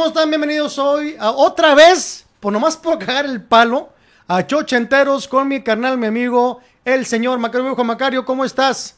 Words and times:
¿Cómo 0.00 0.08
están? 0.08 0.30
Bienvenidos 0.30 0.78
hoy 0.78 1.14
a 1.18 1.30
otra 1.30 1.74
vez, 1.74 2.24
por 2.40 2.50
nomás 2.54 2.74
por 2.74 2.98
cagar 2.98 3.26
el 3.26 3.42
palo, 3.42 3.90
a 4.28 4.46
Chochenteros 4.46 5.28
con 5.28 5.46
mi 5.46 5.62
carnal, 5.62 5.98
mi 5.98 6.06
amigo, 6.06 6.62
el 6.86 7.04
señor 7.04 7.38
Macario. 7.38 7.74
Juan 7.74 7.86
Macario, 7.86 8.24
¿cómo 8.24 8.46
estás? 8.46 8.96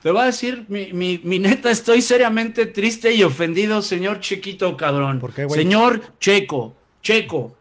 Te 0.00 0.12
voy 0.12 0.20
a 0.22 0.26
decir, 0.26 0.64
mi, 0.68 0.92
mi, 0.92 1.18
mi, 1.24 1.40
neta, 1.40 1.72
estoy 1.72 2.02
seriamente 2.02 2.66
triste 2.66 3.12
y 3.14 3.24
ofendido, 3.24 3.82
señor 3.82 4.20
Chiquito, 4.20 4.76
cabrón. 4.76 5.18
¿Por 5.18 5.34
qué, 5.34 5.44
güey? 5.44 5.60
Señor 5.60 6.00
Checo, 6.20 6.76
Checo. 7.02 7.56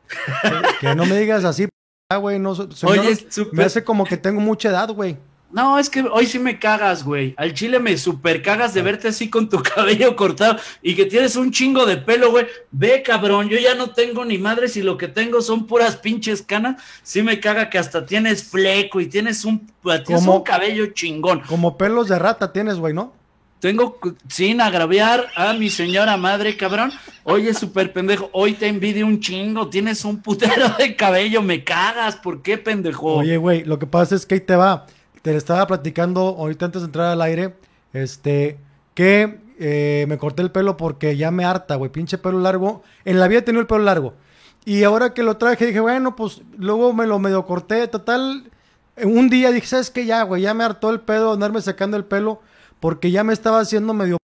Que 0.80 0.94
no 0.94 1.08
me 1.08 1.18
digas 1.18 1.44
así, 1.46 1.68
güey. 2.16 2.38
No, 2.38 2.54
señor, 2.54 3.00
Oye, 3.00 3.28
me 3.54 3.64
hace 3.64 3.84
como 3.84 4.06
que 4.06 4.18
tengo 4.18 4.40
mucha 4.40 4.70
edad, 4.70 4.92
güey. 4.92 5.18
No, 5.56 5.80
es 5.80 5.90
que 5.90 6.02
hoy 6.02 6.26
sí 6.26 6.38
me 6.38 6.60
cagas, 6.60 7.06
güey. 7.06 7.34
Al 7.38 7.54
chile 7.54 7.80
me 7.80 7.98
super 7.98 8.42
cagas 8.42 8.74
de 8.74 8.82
verte 8.82 9.08
así 9.08 9.30
con 9.30 9.48
tu 9.48 9.64
cabello 9.76 10.14
cortado 10.18 10.58
y 10.82 10.96
que 10.96 11.06
tienes 11.06 11.38
un 11.38 11.50
chingo 11.50 11.86
de 11.86 11.96
pelo, 11.96 12.30
güey. 12.30 12.46
Ve, 12.72 13.02
cabrón, 13.02 13.48
yo 13.48 13.58
ya 13.58 13.74
no 13.74 13.92
tengo 13.92 14.26
ni 14.26 14.38
madres 14.38 14.76
y 14.76 14.82
lo 14.82 14.98
que 14.98 15.08
tengo 15.08 15.40
son 15.40 15.66
puras 15.66 15.96
pinches 15.96 16.42
canas. 16.42 16.84
Sí 17.04 17.22
me 17.22 17.40
caga 17.40 17.70
que 17.70 17.78
hasta 17.78 18.06
tienes 18.06 18.44
fleco 18.44 19.00
y 19.00 19.06
tienes 19.06 19.46
un, 19.46 19.66
tienes 20.06 20.28
un 20.28 20.44
cabello 20.44 20.88
chingón. 20.88 21.40
Como 21.48 21.78
pelos 21.78 22.10
de 22.10 22.20
rata 22.20 22.52
tienes, 22.52 22.76
güey, 22.76 22.94
¿no? 22.94 23.14
Tengo, 23.62 23.98
sin 24.28 24.60
agraviar 24.60 25.28
a 25.38 25.54
mi 25.54 25.70
señora 25.70 26.18
madre, 26.18 26.58
cabrón. 26.58 26.92
Oye, 27.24 27.54
súper 27.54 27.94
pendejo, 27.94 28.30
hoy 28.34 28.56
te 28.56 28.68
envidio 28.68 29.08
un 29.08 29.22
chingo, 29.22 29.70
tienes 29.70 30.04
un 30.04 30.22
putero 30.22 30.68
de 30.78 30.98
cabello, 30.98 31.42
me 31.42 31.64
cagas, 31.64 32.18
¿por 32.18 32.42
qué, 32.42 32.58
pendejo? 32.58 33.16
Oye, 33.16 33.38
güey, 33.38 33.64
lo 33.64 33.80
que 33.80 33.88
pasa 33.88 34.16
es 34.16 34.26
que 34.26 34.36
ahí 34.36 34.42
te 34.42 34.58
va. 34.58 34.86
Te 35.26 35.32
le 35.32 35.38
estaba 35.38 35.66
platicando 35.66 36.36
ahorita 36.38 36.66
antes 36.68 36.84
de 36.84 36.86
entrar 36.86 37.08
al 37.08 37.20
aire, 37.20 37.56
este, 37.94 38.60
que 38.94 39.40
eh, 39.58 40.06
me 40.08 40.20
corté 40.20 40.44
el 40.44 40.52
pelo 40.52 40.78
porque 40.78 41.18
ya 41.18 41.32
me 41.32 41.44
harta, 41.44 41.78
güey, 41.78 41.92
pinche 41.92 42.20
pelo 42.20 42.38
largo. 42.38 42.84
En 43.06 43.20
la 43.20 43.28
vida 43.28 43.40
he 43.40 43.42
tenido 43.42 43.62
el 43.62 43.66
pelo 43.66 43.82
largo. 43.82 44.14
Y 44.66 44.84
ahora 44.84 45.16
que 45.16 45.24
lo 45.24 45.38
traje, 45.38 45.66
dije, 45.66 45.80
bueno, 45.80 46.16
pues 46.16 46.44
luego 46.60 46.94
me 46.94 47.08
lo 47.08 47.18
medio 47.18 47.44
corté. 47.44 47.88
Total, 47.88 48.52
un 49.04 49.30
día 49.32 49.50
dije, 49.50 49.66
¿sabes 49.66 49.90
qué? 49.90 50.06
Ya, 50.06 50.22
güey, 50.22 50.44
ya 50.44 50.54
me 50.54 50.64
hartó 50.64 50.92
el 50.92 51.00
pedo, 51.00 51.34
andarme 51.34 51.60
sacando 51.60 51.98
el 51.98 52.06
pelo, 52.06 52.40
porque 52.80 53.10
ya 53.10 53.24
me 53.24 53.34
estaba 53.34 53.62
haciendo 53.62 53.96
medio 53.96 54.18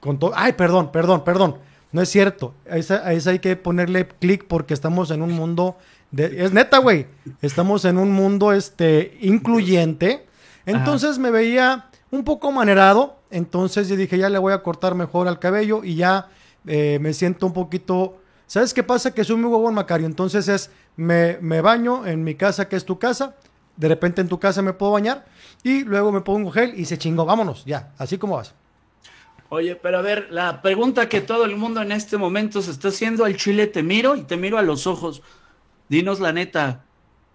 con 0.00 0.18
todo. 0.18 0.32
Ay, 0.34 0.54
perdón, 0.54 0.92
perdón, 0.92 1.24
perdón. 1.24 1.58
No 1.90 2.00
es 2.00 2.08
cierto. 2.08 2.54
A 2.70 2.78
esa 2.78 3.02
hay 3.04 3.38
que 3.40 3.54
ponerle 3.56 4.08
clic 4.08 4.46
porque 4.48 4.72
estamos 4.72 5.10
en 5.10 5.20
un 5.20 5.32
mundo 5.32 5.76
de... 6.12 6.44
Es 6.44 6.52
neta, 6.52 6.78
güey. 6.78 7.06
Estamos 7.40 7.84
en 7.84 7.98
un 7.98 8.12
mundo 8.12 8.52
este, 8.52 9.18
incluyente. 9.20 10.26
Entonces 10.64 11.18
me 11.18 11.32
veía 11.32 11.90
un 12.12 12.22
poco 12.22 12.52
manerado. 12.52 13.16
Entonces 13.30 13.88
yo 13.88 13.96
dije, 13.96 14.16
ya 14.16 14.28
le 14.28 14.38
voy 14.38 14.52
a 14.52 14.62
cortar 14.62 14.94
mejor 14.94 15.26
al 15.26 15.40
cabello 15.40 15.82
y 15.82 15.96
ya 15.96 16.28
eh, 16.66 16.98
me 17.00 17.12
siento 17.12 17.46
un 17.46 17.52
poquito... 17.52 18.18
¿Sabes 18.46 18.74
qué 18.74 18.82
pasa? 18.82 19.12
Que 19.14 19.24
soy 19.24 19.36
muy 19.36 19.50
huevón, 19.50 19.74
Macario. 19.74 20.06
Entonces 20.06 20.46
es, 20.46 20.70
me, 20.94 21.38
me 21.40 21.60
baño 21.62 22.06
en 22.06 22.22
mi 22.22 22.34
casa, 22.34 22.68
que 22.68 22.76
es 22.76 22.84
tu 22.84 22.98
casa. 22.98 23.34
De 23.76 23.88
repente 23.88 24.20
en 24.20 24.28
tu 24.28 24.38
casa 24.38 24.60
me 24.60 24.74
puedo 24.74 24.92
bañar. 24.92 25.24
Y 25.62 25.84
luego 25.84 26.12
me 26.12 26.20
pongo 26.20 26.50
gel 26.50 26.78
y 26.78 26.84
se 26.84 26.98
chingó. 26.98 27.24
Vámonos, 27.24 27.64
ya. 27.64 27.92
Así 27.96 28.18
como 28.18 28.36
vas. 28.36 28.54
Oye, 29.48 29.76
pero 29.76 29.98
a 29.98 30.02
ver, 30.02 30.28
la 30.30 30.62
pregunta 30.62 31.10
que 31.10 31.20
todo 31.20 31.44
el 31.44 31.56
mundo 31.56 31.82
en 31.82 31.92
este 31.92 32.16
momento 32.16 32.62
se 32.62 32.70
está 32.70 32.88
haciendo 32.88 33.26
al 33.26 33.36
chile, 33.36 33.66
te 33.66 33.82
miro 33.82 34.16
y 34.16 34.22
te 34.22 34.38
miro 34.38 34.56
a 34.56 34.62
los 34.62 34.86
ojos. 34.86 35.22
Dinos 35.92 36.20
la 36.20 36.32
neta, 36.32 36.86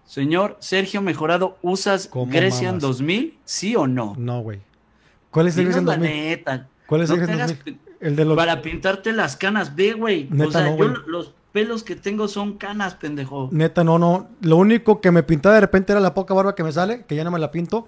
señor 0.04 0.56
Sergio 0.58 1.00
Mejorado, 1.00 1.58
¿usas 1.62 2.08
¿Cómo 2.08 2.26
Grecian 2.26 2.70
mamas? 2.70 2.82
2000? 2.82 3.38
¿Sí 3.44 3.76
o 3.76 3.86
no? 3.86 4.16
No, 4.18 4.40
güey. 4.40 4.58
¿Cuál 5.30 5.46
es 5.46 5.56
el 5.58 5.66
Grecian 5.66 5.86
la 5.86 5.92
2000? 5.92 6.10
neta. 6.10 6.68
¿Cuál 6.88 7.02
es 7.02 7.10
el 7.10 7.20
No 7.20 7.22
Grecian 7.22 7.40
hagas 7.40 7.56
2000? 7.58 7.80
El 8.00 8.16
de 8.16 8.24
los... 8.24 8.36
Para 8.36 8.60
pintarte 8.60 9.12
las 9.12 9.36
canas, 9.36 9.76
ve, 9.76 9.92
güey. 9.92 10.28
O 10.44 10.50
sea, 10.50 10.70
no, 10.70 10.76
yo 10.76 10.88
los 11.06 11.34
pelos 11.52 11.84
que 11.84 11.94
tengo 11.94 12.26
son 12.26 12.54
canas, 12.54 12.96
pendejo. 12.96 13.48
Neta, 13.52 13.84
no, 13.84 14.00
no. 14.00 14.26
Lo 14.40 14.56
único 14.56 15.00
que 15.00 15.12
me 15.12 15.22
pintaba 15.22 15.54
de 15.54 15.60
repente 15.60 15.92
era 15.92 16.00
la 16.00 16.14
poca 16.14 16.34
barba 16.34 16.56
que 16.56 16.64
me 16.64 16.72
sale, 16.72 17.04
que 17.04 17.14
ya 17.14 17.22
no 17.22 17.30
me 17.30 17.38
la 17.38 17.52
pinto. 17.52 17.86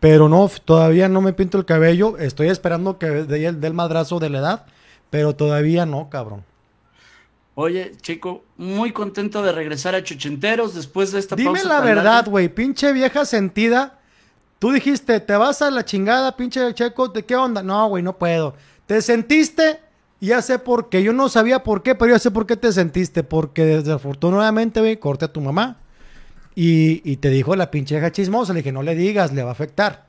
Pero 0.00 0.28
no, 0.28 0.50
todavía 0.64 1.08
no 1.08 1.20
me 1.20 1.32
pinto 1.32 1.58
el 1.58 1.64
cabello. 1.64 2.18
Estoy 2.18 2.48
esperando 2.48 2.98
que 2.98 3.06
dé 3.06 3.46
el 3.46 3.74
madrazo 3.74 4.18
de 4.18 4.30
la 4.30 4.38
edad. 4.38 4.66
Pero 5.10 5.36
todavía 5.36 5.86
no, 5.86 6.10
cabrón. 6.10 6.42
Oye, 7.60 7.90
chico, 8.00 8.44
muy 8.56 8.92
contento 8.92 9.42
de 9.42 9.50
regresar 9.50 9.92
a 9.96 10.04
Chuchenteros 10.04 10.76
después 10.76 11.10
de 11.10 11.18
esta 11.18 11.34
Dime 11.34 11.50
pausa 11.50 11.68
la 11.68 11.80
verdad, 11.80 12.24
güey. 12.28 12.48
Pinche 12.48 12.92
vieja 12.92 13.24
sentida. 13.24 13.98
Tú 14.60 14.70
dijiste, 14.70 15.18
te 15.18 15.36
vas 15.36 15.60
a 15.60 15.68
la 15.72 15.84
chingada, 15.84 16.36
pinche 16.36 16.72
checo. 16.72 17.08
¿De 17.08 17.24
qué 17.24 17.34
onda? 17.34 17.64
No, 17.64 17.88
güey, 17.88 18.04
no 18.04 18.16
puedo. 18.16 18.54
Te 18.86 19.02
sentiste. 19.02 19.80
y 20.20 20.26
Ya 20.26 20.40
sé 20.40 20.60
por 20.60 20.88
qué. 20.88 21.02
Yo 21.02 21.12
no 21.12 21.28
sabía 21.28 21.64
por 21.64 21.82
qué, 21.82 21.96
pero 21.96 22.12
ya 22.12 22.20
sé 22.20 22.30
por 22.30 22.46
qué 22.46 22.56
te 22.56 22.72
sentiste. 22.72 23.24
Porque 23.24 23.64
desafortunadamente, 23.64 24.78
güey, 24.78 24.98
corté 24.98 25.24
a 25.24 25.32
tu 25.32 25.40
mamá. 25.40 25.78
Y, 26.54 27.02
y 27.10 27.16
te 27.16 27.28
dijo 27.28 27.56
la 27.56 27.72
pinche 27.72 27.96
vieja 27.96 28.12
chismosa. 28.12 28.52
Le 28.52 28.60
dije, 28.60 28.70
no 28.70 28.84
le 28.84 28.94
digas, 28.94 29.32
le 29.32 29.42
va 29.42 29.48
a 29.48 29.52
afectar. 29.54 30.06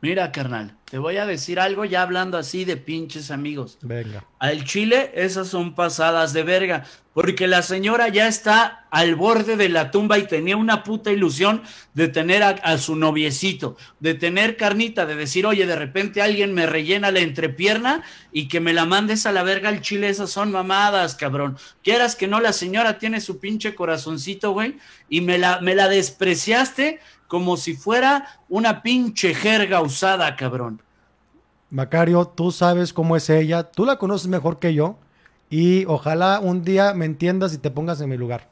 Mira, 0.00 0.30
carnal, 0.30 0.76
te 0.88 0.98
voy 0.98 1.16
a 1.16 1.26
decir 1.26 1.58
algo 1.58 1.84
ya 1.84 2.02
hablando 2.02 2.38
así 2.38 2.64
de 2.64 2.76
pinches 2.76 3.32
amigos. 3.32 3.78
Venga. 3.82 4.24
Al 4.38 4.62
Chile, 4.62 5.10
esas 5.16 5.48
son 5.48 5.74
pasadas 5.74 6.32
de 6.32 6.44
verga, 6.44 6.84
porque 7.14 7.48
la 7.48 7.62
señora 7.62 8.06
ya 8.06 8.28
está 8.28 8.86
al 8.92 9.16
borde 9.16 9.56
de 9.56 9.68
la 9.68 9.90
tumba 9.90 10.16
y 10.16 10.28
tenía 10.28 10.56
una 10.56 10.84
puta 10.84 11.10
ilusión 11.10 11.62
de 11.94 12.06
tener 12.06 12.44
a, 12.44 12.50
a 12.50 12.78
su 12.78 12.94
noviecito, 12.94 13.76
de 13.98 14.14
tener 14.14 14.56
carnita, 14.56 15.04
de 15.04 15.16
decir, 15.16 15.44
oye, 15.46 15.66
de 15.66 15.74
repente 15.74 16.22
alguien 16.22 16.54
me 16.54 16.66
rellena 16.66 17.10
la 17.10 17.18
entrepierna 17.18 18.04
y 18.30 18.46
que 18.46 18.60
me 18.60 18.72
la 18.72 18.84
mandes 18.84 19.26
a 19.26 19.32
la 19.32 19.42
verga 19.42 19.68
al 19.68 19.80
Chile, 19.80 20.08
esas 20.08 20.30
son 20.30 20.52
mamadas, 20.52 21.16
cabrón. 21.16 21.58
Quieras 21.82 22.14
que 22.14 22.28
no, 22.28 22.38
la 22.38 22.52
señora 22.52 22.98
tiene 23.00 23.20
su 23.20 23.40
pinche 23.40 23.74
corazoncito, 23.74 24.52
güey, 24.52 24.76
y 25.08 25.22
me 25.22 25.38
la, 25.38 25.60
me 25.60 25.74
la 25.74 25.88
despreciaste 25.88 27.00
como 27.28 27.56
si 27.56 27.74
fuera 27.74 28.40
una 28.48 28.82
pinche 28.82 29.34
jerga 29.34 29.80
usada, 29.80 30.34
cabrón. 30.34 30.82
Macario, 31.70 32.24
tú 32.26 32.50
sabes 32.50 32.92
cómo 32.92 33.14
es 33.14 33.28
ella. 33.28 33.64
Tú 33.64 33.84
la 33.84 33.98
conoces 33.98 34.26
mejor 34.28 34.58
que 34.58 34.74
yo. 34.74 34.96
Y 35.50 35.84
ojalá 35.86 36.40
un 36.40 36.62
día 36.62 36.94
me 36.94 37.04
entiendas 37.04 37.54
y 37.54 37.58
te 37.58 37.70
pongas 37.70 38.00
en 38.00 38.08
mi 38.08 38.16
lugar. 38.16 38.48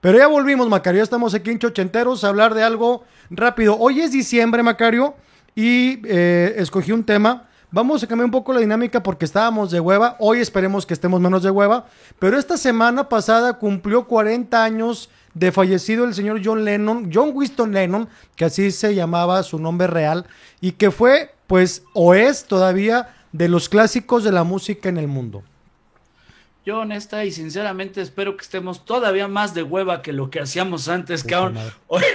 Pero 0.00 0.18
ya 0.18 0.26
volvimos, 0.26 0.68
Macario. 0.68 0.98
Ya 0.98 1.04
estamos 1.04 1.34
aquí 1.34 1.50
en 1.50 1.58
Chochenteros 1.58 2.24
a 2.24 2.28
hablar 2.28 2.52
de 2.52 2.62
algo 2.62 3.04
rápido. 3.30 3.76
Hoy 3.78 4.00
es 4.00 4.12
diciembre, 4.12 4.62
Macario. 4.62 5.14
Y 5.54 6.00
eh, 6.04 6.54
escogí 6.58 6.92
un 6.92 7.04
tema. 7.04 7.48
Vamos 7.70 8.02
a 8.02 8.06
cambiar 8.06 8.26
un 8.26 8.30
poco 8.30 8.52
la 8.52 8.60
dinámica 8.60 9.02
porque 9.02 9.24
estábamos 9.24 9.70
de 9.70 9.80
hueva. 9.80 10.16
Hoy 10.20 10.40
esperemos 10.40 10.84
que 10.84 10.92
estemos 10.92 11.20
menos 11.20 11.42
de 11.42 11.50
hueva. 11.50 11.86
Pero 12.18 12.38
esta 12.38 12.58
semana 12.58 13.08
pasada 13.08 13.54
cumplió 13.54 14.06
40 14.06 14.62
años 14.62 15.08
de 15.34 15.52
fallecido 15.52 16.04
el 16.04 16.14
señor 16.14 16.40
John 16.42 16.64
Lennon, 16.64 17.10
John 17.12 17.32
Winston 17.34 17.72
Lennon, 17.72 18.08
que 18.36 18.44
así 18.44 18.70
se 18.70 18.94
llamaba 18.94 19.42
su 19.42 19.58
nombre 19.58 19.86
real, 19.86 20.26
y 20.60 20.72
que 20.72 20.90
fue, 20.90 21.34
pues, 21.46 21.82
o 21.92 22.14
es 22.14 22.44
todavía 22.44 23.14
de 23.32 23.48
los 23.48 23.68
clásicos 23.68 24.24
de 24.24 24.32
la 24.32 24.44
música 24.44 24.88
en 24.88 24.96
el 24.96 25.08
mundo. 25.08 25.42
Yo 26.64 26.78
honesta 26.78 27.24
y 27.24 27.32
sinceramente 27.32 28.00
espero 28.00 28.36
que 28.36 28.42
estemos 28.42 28.86
todavía 28.86 29.28
más 29.28 29.52
de 29.52 29.62
hueva 29.62 30.00
que 30.00 30.14
lo 30.14 30.30
que 30.30 30.40
hacíamos 30.40 30.88
antes, 30.88 31.22
cabrón. 31.22 31.58
Oye, 31.88 32.06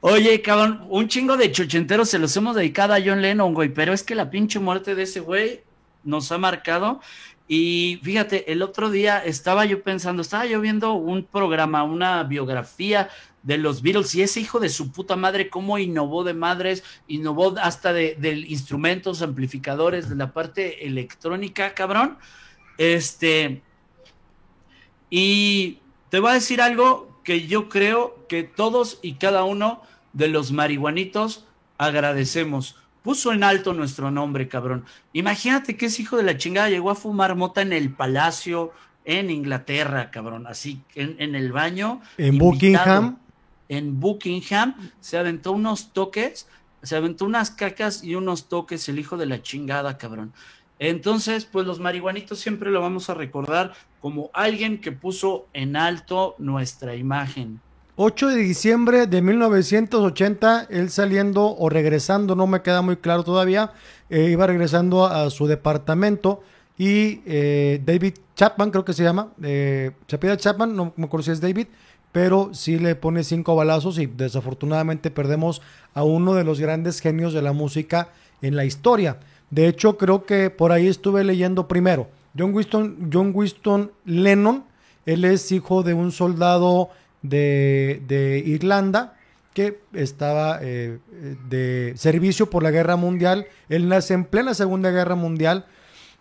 Oye, 0.00 0.40
cabrón, 0.42 0.86
un 0.88 1.08
chingo 1.08 1.36
de 1.36 1.50
chochenteros 1.50 2.08
se 2.08 2.18
los 2.18 2.36
hemos 2.36 2.54
dedicado 2.54 2.94
a 2.94 3.00
John 3.04 3.22
Lennon, 3.22 3.54
güey, 3.54 3.70
pero 3.70 3.92
es 3.92 4.02
que 4.02 4.14
la 4.14 4.30
pinche 4.30 4.58
muerte 4.58 4.94
de 4.94 5.02
ese 5.02 5.20
güey 5.20 5.62
nos 6.04 6.30
ha 6.32 6.38
marcado. 6.38 7.00
Y 7.48 8.00
fíjate, 8.02 8.50
el 8.50 8.62
otro 8.62 8.90
día 8.90 9.18
estaba 9.24 9.64
yo 9.64 9.82
pensando, 9.82 10.22
estaba 10.22 10.46
yo 10.46 10.60
viendo 10.60 10.94
un 10.94 11.24
programa, 11.24 11.84
una 11.84 12.24
biografía 12.24 13.08
de 13.42 13.58
los 13.58 13.82
Beatles 13.82 14.14
y 14.16 14.22
ese 14.22 14.40
hijo 14.40 14.58
de 14.58 14.68
su 14.68 14.90
puta 14.90 15.14
madre, 15.14 15.48
cómo 15.48 15.78
innovó 15.78 16.24
de 16.24 16.34
madres, 16.34 16.82
innovó 17.06 17.54
hasta 17.62 17.92
de, 17.92 18.16
de 18.18 18.32
instrumentos, 18.32 19.22
amplificadores, 19.22 20.08
de 20.08 20.16
la 20.16 20.32
parte 20.32 20.84
electrónica, 20.84 21.72
cabrón. 21.72 22.18
Este, 22.78 23.62
y 25.08 25.78
te 26.10 26.18
voy 26.18 26.30
a 26.30 26.34
decir 26.34 26.60
algo 26.60 27.20
que 27.22 27.46
yo 27.46 27.68
creo 27.68 28.26
que 28.28 28.42
todos 28.42 28.98
y 29.02 29.14
cada 29.14 29.44
uno 29.44 29.82
de 30.12 30.28
los 30.28 30.50
marihuanitos 30.50 31.44
agradecemos. 31.78 32.76
Puso 33.06 33.32
en 33.32 33.44
alto 33.44 33.72
nuestro 33.72 34.10
nombre, 34.10 34.48
cabrón. 34.48 34.84
Imagínate 35.12 35.76
que 35.76 35.86
ese 35.86 36.02
hijo 36.02 36.16
de 36.16 36.24
la 36.24 36.36
chingada 36.36 36.70
llegó 36.70 36.90
a 36.90 36.96
fumar 36.96 37.36
mota 37.36 37.62
en 37.62 37.72
el 37.72 37.94
palacio 37.94 38.72
en 39.04 39.30
Inglaterra, 39.30 40.10
cabrón. 40.10 40.48
Así, 40.48 40.82
en, 40.96 41.14
en 41.20 41.36
el 41.36 41.52
baño. 41.52 42.00
En 42.18 42.34
invitado. 42.34 42.50
Buckingham. 42.50 43.18
En 43.68 44.00
Buckingham 44.00 44.74
se 44.98 45.18
aventó 45.18 45.52
unos 45.52 45.92
toques, 45.92 46.48
se 46.82 46.96
aventó 46.96 47.26
unas 47.26 47.52
cacas 47.52 48.02
y 48.02 48.16
unos 48.16 48.48
toques 48.48 48.88
el 48.88 48.98
hijo 48.98 49.16
de 49.16 49.26
la 49.26 49.40
chingada, 49.40 49.98
cabrón. 49.98 50.32
Entonces, 50.80 51.44
pues 51.44 51.64
los 51.64 51.78
marihuanitos 51.78 52.40
siempre 52.40 52.72
lo 52.72 52.80
vamos 52.80 53.08
a 53.08 53.14
recordar 53.14 53.72
como 54.00 54.30
alguien 54.34 54.80
que 54.80 54.90
puso 54.90 55.46
en 55.52 55.76
alto 55.76 56.34
nuestra 56.38 56.96
imagen. 56.96 57.60
8 57.98 58.28
de 58.28 58.36
diciembre 58.36 59.06
de 59.06 59.22
1980, 59.22 60.66
él 60.68 60.90
saliendo 60.90 61.56
o 61.56 61.70
regresando, 61.70 62.36
no 62.36 62.46
me 62.46 62.60
queda 62.60 62.82
muy 62.82 62.98
claro 62.98 63.24
todavía, 63.24 63.72
eh, 64.10 64.28
iba 64.30 64.46
regresando 64.46 65.06
a 65.06 65.30
su 65.30 65.46
departamento 65.46 66.42
y 66.76 67.22
eh, 67.24 67.80
David 67.82 68.16
Chapman, 68.34 68.70
creo 68.70 68.84
que 68.84 68.92
se 68.92 69.02
llama. 69.02 69.32
Eh, 69.42 69.92
pide 70.20 70.36
Chapman, 70.36 70.76
no 70.76 70.92
me 70.96 71.06
acuerdo 71.06 71.24
si 71.24 71.30
es 71.30 71.40
David, 71.40 71.68
pero 72.12 72.50
sí 72.52 72.78
le 72.78 72.96
pone 72.96 73.24
cinco 73.24 73.56
balazos 73.56 73.98
y 73.98 74.04
desafortunadamente 74.04 75.10
perdemos 75.10 75.62
a 75.94 76.04
uno 76.04 76.34
de 76.34 76.44
los 76.44 76.60
grandes 76.60 77.00
genios 77.00 77.32
de 77.32 77.40
la 77.40 77.54
música 77.54 78.10
en 78.42 78.56
la 78.56 78.66
historia. 78.66 79.20
De 79.48 79.68
hecho, 79.68 79.96
creo 79.96 80.26
que 80.26 80.50
por 80.50 80.70
ahí 80.70 80.86
estuve 80.86 81.24
leyendo 81.24 81.66
primero. 81.66 82.08
John 82.38 82.52
Winston, 82.52 83.08
John 83.10 83.32
Winston 83.34 83.90
Lennon, 84.04 84.64
él 85.06 85.24
es 85.24 85.50
hijo 85.50 85.82
de 85.82 85.94
un 85.94 86.12
soldado 86.12 86.90
de, 87.28 88.42
Irlanda 88.44 89.14
que 89.54 89.80
estaba 89.94 90.58
eh, 90.60 90.98
de 91.48 91.94
servicio 91.96 92.50
por 92.50 92.62
la 92.62 92.70
guerra 92.70 92.96
mundial. 92.96 93.46
Él 93.70 93.88
nace 93.88 94.12
en 94.12 94.24
plena 94.24 94.52
Segunda 94.52 94.90
Guerra 94.90 95.14
Mundial 95.14 95.64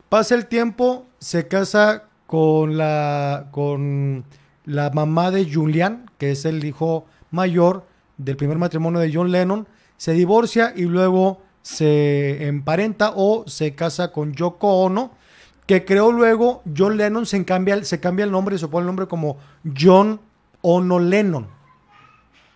Pasa 0.09 0.35
el 0.35 0.45
tiempo, 0.45 1.07
se 1.19 1.47
casa 1.47 2.03
con 2.27 2.77
la, 2.77 3.47
con 3.51 4.23
la 4.63 4.91
mamá 4.91 5.31
de 5.31 5.51
Julian, 5.51 6.09
que 6.17 6.31
es 6.31 6.45
el 6.45 6.63
hijo 6.63 7.05
mayor 7.31 7.85
del 8.17 8.37
primer 8.37 8.57
matrimonio 8.57 8.99
de 8.99 9.11
John 9.11 9.31
Lennon, 9.31 9.67
se 9.97 10.13
divorcia 10.13 10.73
y 10.75 10.83
luego 10.83 11.41
se 11.63 12.47
emparenta 12.47 13.13
o 13.15 13.45
se 13.47 13.73
casa 13.73 14.11
con 14.11 14.33
Yoko 14.33 14.83
Ono, 14.83 15.11
que 15.65 15.83
creó 15.85 16.11
luego 16.11 16.61
John 16.77 16.97
Lennon 16.97 17.25
se 17.25 17.43
cambia, 17.43 17.83
se 17.83 17.99
cambia 17.99 18.25
el 18.25 18.31
nombre 18.31 18.59
se 18.59 18.67
pone 18.67 18.83
el 18.83 18.87
nombre 18.87 19.07
como 19.07 19.37
John 19.75 20.21
Ono 20.67 20.99
Lennon. 20.99 21.47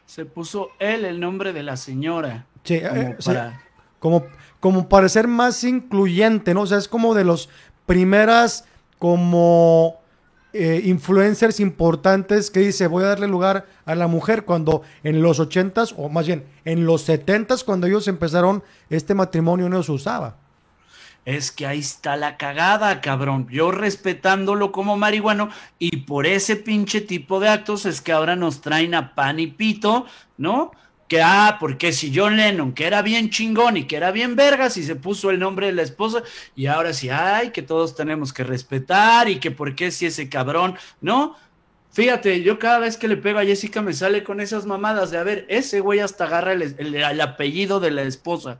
Se 0.05 0.25
puso 0.25 0.69
él 0.79 1.05
el 1.05 1.19
nombre 1.19 1.53
de 1.53 1.63
la 1.63 1.77
señora. 1.77 2.45
Sí, 2.63 2.81
como, 2.81 3.01
eh, 3.01 3.17
para... 3.23 3.61
como 3.99 4.25
como 4.59 4.89
para 4.89 5.07
ser 5.09 5.27
más 5.27 5.63
incluyente, 5.63 6.53
¿no? 6.53 6.61
O 6.61 6.67
sea, 6.67 6.77
es 6.77 6.87
como 6.87 7.13
de 7.13 7.23
los 7.23 7.49
primeras 7.85 8.65
como 8.97 9.99
eh, 10.51 10.81
influencers 10.85 11.59
importantes 11.59 12.51
que 12.51 12.59
dice 12.59 12.87
voy 12.87 13.03
a 13.03 13.07
darle 13.07 13.27
lugar 13.27 13.67
a 13.85 13.95
la 13.95 14.07
mujer 14.07 14.43
cuando 14.43 14.81
en 15.03 15.21
los 15.21 15.39
ochentas 15.39 15.93
o 15.97 16.09
más 16.09 16.27
bien 16.27 16.43
en 16.65 16.85
los 16.85 17.03
setentas 17.03 17.63
cuando 17.63 17.87
ellos 17.87 18.07
empezaron 18.07 18.63
este 18.89 19.15
matrimonio 19.15 19.69
no 19.69 19.81
se 19.83 19.91
usaba. 19.91 20.35
Es 21.25 21.51
que 21.51 21.67
ahí 21.67 21.79
está 21.79 22.15
la 22.15 22.37
cagada, 22.37 23.01
cabrón. 23.01 23.47
Yo 23.51 23.71
respetándolo 23.71 24.71
como 24.71 24.97
marihuano 24.97 25.49
y 25.77 25.97
por 25.97 26.25
ese 26.25 26.55
pinche 26.55 27.01
tipo 27.01 27.39
de 27.39 27.49
actos 27.49 27.85
es 27.85 28.01
que 28.01 28.11
ahora 28.11 28.35
nos 28.35 28.61
traen 28.61 28.95
a 28.95 29.13
pan 29.15 29.39
y 29.39 29.47
pito, 29.47 30.05
¿no? 30.37 30.71
que, 31.09 31.21
ah, 31.23 31.57
porque 31.59 31.91
si 31.91 32.13
John 32.15 32.37
Lennon, 32.37 32.71
que 32.71 32.85
era 32.85 33.01
bien 33.01 33.31
chingón 33.31 33.77
y 33.77 33.85
que 33.85 33.97
era 33.97 34.11
bien 34.11 34.35
vergas, 34.35 34.77
y 34.77 34.83
se 34.83 34.95
puso 34.95 35.31
el 35.31 35.39
nombre 35.39 35.65
de 35.65 35.73
la 35.73 35.81
esposa, 35.81 36.21
y 36.55 36.67
ahora 36.67 36.93
sí, 36.93 37.09
ay, 37.09 37.49
que 37.49 37.63
todos 37.63 37.95
tenemos 37.95 38.31
que 38.31 38.43
respetar, 38.43 39.27
y 39.27 39.39
que 39.39 39.49
por 39.49 39.75
qué 39.75 39.89
si 39.89 40.05
ese 40.05 40.29
cabrón, 40.29 40.75
¿no? 41.01 41.35
Fíjate, 41.91 42.43
yo 42.43 42.59
cada 42.59 42.77
vez 42.77 42.97
que 42.97 43.07
le 43.07 43.17
pego 43.17 43.39
a 43.39 43.43
Jessica 43.43 43.81
me 43.81 43.93
sale 43.93 44.23
con 44.23 44.39
esas 44.39 44.67
mamadas 44.67 45.09
de, 45.09 45.17
a 45.17 45.23
ver, 45.23 45.45
ese 45.49 45.79
güey 45.79 45.99
hasta 45.99 46.25
agarra 46.25 46.53
el, 46.53 47.21
apellido 47.21 47.79
de 47.79 47.89
la 47.89 48.03
esposa. 48.03 48.59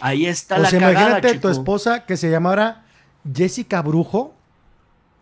Ahí 0.00 0.26
está 0.26 0.58
la 0.58 0.70
cagada, 0.70 0.92
imagínate 0.92 1.38
tu 1.38 1.48
esposa 1.48 2.06
que 2.06 2.16
se 2.16 2.30
llamara 2.30 2.84
Jessica 3.32 3.82
Brujo. 3.82 4.34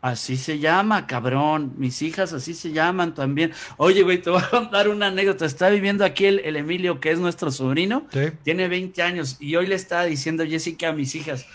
Así 0.02 0.36
se 0.36 0.58
llama, 0.58 1.06
cabrón. 1.06 1.72
Mis 1.78 2.00
hijas 2.02 2.32
así 2.32 2.54
se 2.54 2.70
llaman 2.70 3.14
también. 3.14 3.52
Oye, 3.76 4.02
güey, 4.02 4.18
te 4.18 4.30
voy 4.30 4.40
a 4.40 4.48
contar 4.48 4.88
una 4.88 5.08
anécdota. 5.08 5.46
Está 5.46 5.68
viviendo 5.68 6.04
aquí 6.04 6.26
el, 6.26 6.56
Emilio, 6.56 7.00
que 7.00 7.10
es 7.10 7.18
nuestro 7.18 7.50
sobrino. 7.50 8.06
Tiene 8.44 8.68
20 8.68 9.02
años 9.02 9.36
y 9.40 9.56
hoy 9.56 9.66
le 9.66 9.74
estaba 9.74 10.04
diciendo 10.04 10.44
Jessica 10.46 10.90
a 10.90 10.92
mis 10.92 11.14
hijas, 11.16 11.46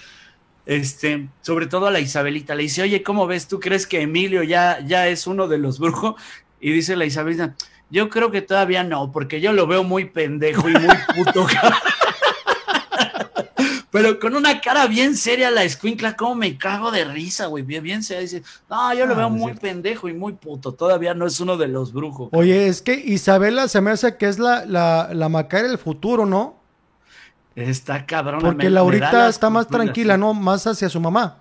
este, 0.65 1.29
sobre 1.41 1.67
todo 1.67 1.87
a 1.87 1.91
la 1.91 2.01
Isabelita, 2.01 2.53
le 2.55 2.63
dice, 2.63 2.81
oye, 2.81 3.03
¿cómo 3.03 3.25
ves? 3.25 3.47
¿Tú 3.47 3.59
crees 3.59 3.87
que 3.87 4.01
Emilio 4.01 4.43
ya, 4.43 4.79
ya 4.85 5.07
es 5.07 5.27
uno 5.27 5.47
de 5.47 5.57
los 5.57 5.79
brujos? 5.79 6.15
Y 6.59 6.71
dice 6.71 6.95
la 6.97 7.05
Isabelita, 7.05 7.55
yo 7.89 8.09
creo 8.09 8.31
que 8.31 8.41
todavía 8.41 8.83
no, 8.83 9.11
porque 9.11 9.41
yo 9.41 9.53
lo 9.53 9.67
veo 9.67 9.83
muy 9.83 10.05
pendejo 10.05 10.69
y 10.69 10.73
muy 10.73 10.95
puto. 11.15 11.47
pero 13.91 14.19
con 14.19 14.35
una 14.35 14.61
cara 14.61 14.87
bien 14.87 15.15
seria 15.15 15.51
la 15.51 15.63
escuincla, 15.63 16.15
como 16.15 16.35
me 16.35 16.57
cago 16.57 16.91
de 16.91 17.03
risa, 17.03 17.47
güey, 17.47 17.63
bien, 17.63 17.83
bien 17.83 18.03
seria, 18.03 18.21
dice, 18.21 18.41
no, 18.69 18.93
yo 18.93 19.05
lo 19.05 19.13
ah, 19.13 19.17
veo 19.17 19.29
muy 19.29 19.53
pendejo 19.53 20.07
y 20.07 20.13
muy 20.13 20.33
puto, 20.33 20.73
todavía 20.73 21.13
no 21.13 21.27
es 21.27 21.39
uno 21.41 21.57
de 21.57 21.67
los 21.67 21.91
brujos. 21.91 22.29
Oye, 22.31 22.67
es 22.67 22.81
que 22.81 22.93
Isabela 22.93 23.67
se 23.67 23.81
me 23.81 23.91
hace 23.91 24.15
que 24.15 24.27
es 24.27 24.39
la, 24.39 24.65
la, 24.65 25.09
la 25.13 25.27
Macaria 25.27 25.67
del 25.67 25.77
futuro, 25.77 26.25
¿no? 26.25 26.61
Está 27.55 28.05
cabrón. 28.05 28.41
Porque 28.41 28.69
Laurita 28.69 29.27
está 29.27 29.49
más 29.49 29.67
tranquila, 29.67 30.17
¿no? 30.17 30.33
Más 30.33 30.65
hacia 30.67 30.89
su 30.89 30.99
mamá. 30.99 31.37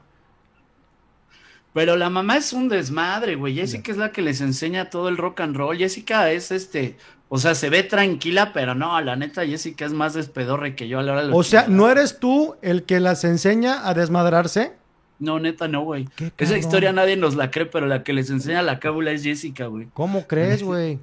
Pero 1.72 1.96
la 1.96 2.10
mamá 2.10 2.36
es 2.36 2.52
un 2.52 2.68
desmadre, 2.68 3.36
güey. 3.36 3.54
Jessica 3.54 3.92
es 3.92 3.98
la 3.98 4.10
que 4.10 4.22
les 4.22 4.40
enseña 4.40 4.90
todo 4.90 5.08
el 5.08 5.16
rock 5.16 5.40
and 5.40 5.56
roll. 5.56 5.78
Jessica 5.78 6.32
es 6.32 6.50
este 6.50 6.96
o 7.32 7.38
sea, 7.38 7.54
se 7.54 7.70
ve 7.70 7.84
tranquila, 7.84 8.52
pero 8.52 8.74
no, 8.74 9.00
la 9.00 9.14
neta 9.14 9.46
Jessica 9.46 9.84
es 9.84 9.92
más 9.92 10.14
despedorre 10.14 10.74
que 10.74 10.88
yo 10.88 10.98
a 10.98 11.04
la 11.04 11.12
hora 11.12 11.26
de 11.26 11.32
O 11.32 11.44
sea, 11.44 11.68
¿no 11.68 11.88
eres 11.88 12.18
tú 12.18 12.56
el 12.60 12.82
que 12.82 12.98
las 12.98 13.22
enseña 13.22 13.88
a 13.88 13.94
desmadrarse? 13.94 14.72
No, 15.20 15.38
neta 15.38 15.68
no, 15.68 15.82
güey. 15.82 16.08
Esa 16.38 16.58
historia 16.58 16.92
nadie 16.92 17.16
nos 17.16 17.36
la 17.36 17.52
cree, 17.52 17.66
pero 17.66 17.86
la 17.86 18.02
que 18.02 18.12
les 18.12 18.30
enseña 18.30 18.62
la 18.62 18.80
cábula 18.80 19.12
es 19.12 19.22
Jessica, 19.22 19.66
güey. 19.66 19.86
¿Cómo 19.94 20.26
crees, 20.26 20.64
güey? 20.64 20.98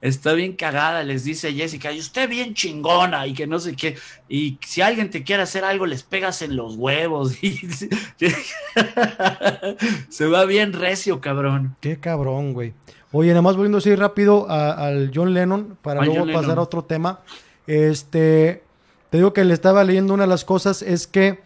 Está 0.00 0.32
bien 0.32 0.54
cagada, 0.54 1.02
les 1.02 1.24
dice 1.24 1.52
Jessica, 1.52 1.92
y 1.92 1.98
usted 1.98 2.30
bien 2.30 2.54
chingona, 2.54 3.26
y 3.26 3.34
que 3.34 3.46
no 3.46 3.58
sé 3.58 3.76
qué. 3.76 3.98
Y 4.26 4.56
si 4.64 4.80
alguien 4.80 5.10
te 5.10 5.22
quiere 5.22 5.42
hacer 5.42 5.64
algo, 5.64 5.84
les 5.84 6.02
pegas 6.02 6.40
en 6.40 6.56
los 6.56 6.76
huevos. 6.76 7.36
se 10.08 10.26
va 10.28 10.46
bien 10.46 10.72
recio, 10.72 11.20
cabrón. 11.20 11.76
Qué 11.80 12.00
cabrón, 12.00 12.54
güey. 12.54 12.72
Oye, 13.10 13.30
nada 13.30 13.42
más 13.42 13.56
volviendo 13.56 13.78
así 13.78 13.94
rápido 13.94 14.48
al 14.50 15.10
John 15.14 15.32
Lennon 15.32 15.78
para 15.80 16.04
luego 16.04 16.30
pasar 16.30 16.58
a 16.58 16.62
otro 16.62 16.84
tema. 16.84 17.20
Este, 17.66 18.62
te 19.08 19.16
digo 19.16 19.32
que 19.32 19.44
le 19.44 19.54
estaba 19.54 19.82
leyendo 19.82 20.12
una 20.12 20.24
de 20.24 20.28
las 20.28 20.44
cosas 20.44 20.82
es 20.82 21.06
que 21.06 21.40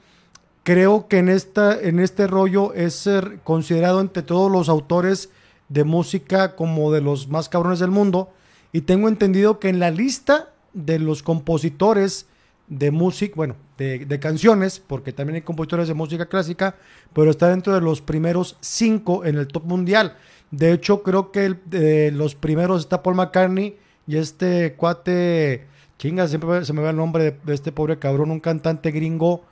creo 0.65 1.07
que 1.07 1.19
en 1.19 1.29
esta 1.29 1.81
en 1.81 2.01
este 2.01 2.27
rollo 2.27 2.73
es 2.75 2.95
ser 2.95 3.39
considerado 3.45 4.01
entre 4.01 4.23
todos 4.23 4.51
los 4.51 4.69
autores 4.69 5.31
de 5.69 5.85
música 5.85 6.57
como 6.57 6.93
de 6.93 7.01
los 7.01 7.29
más 7.29 7.49
cabrones 7.49 7.79
del 7.79 7.91
mundo 7.91 8.31
y 8.73 8.83
tengo 8.83 9.09
entendido 9.09 9.61
que 9.61 9.69
en 9.69 9.79
la 9.79 9.91
lista 9.91 10.51
de 10.73 10.99
los 10.99 11.23
compositores 11.23 12.27
de 12.69 12.91
música, 12.91 13.35
bueno, 13.37 13.57
de, 13.77 14.07
de, 14.07 14.19
canciones, 14.19 14.79
porque 14.79 15.13
también 15.13 15.37
hay 15.37 15.43
compositores 15.43 15.89
de 15.89 15.95
música 15.95 16.27
clásica, 16.27 16.77
pero 17.13 17.31
está 17.31 17.49
dentro 17.49 17.75
de 17.75 17.83
los 17.83 18.01
primeros 18.01 18.57
cinco 18.61 19.27
en 19.27 19.37
el 19.37 19.47
top 19.47 19.65
mundial. 19.65 20.17
De 20.53 20.73
hecho, 20.73 21.03
creo 21.03 21.33
que 21.33 21.47
el, 21.47 22.17
los 22.17 22.35
primeros 22.35 22.81
está 22.81 23.03
Paul 23.03 23.17
McCartney 23.17 23.77
y 24.07 24.17
este 24.17 24.75
cuate, 24.75 25.67
chinga, 25.99 26.29
siempre 26.29 26.65
se 26.65 26.75
me 26.75 26.83
va 26.83 26.91
el 26.91 26.97
nombre 26.97 27.39
de, 27.43 27.55
este 27.55 27.73
pobre 27.73 27.99
cabrón, 27.99 28.31
un 28.31 28.39
cantante 28.39 28.91
gringo 28.91 29.43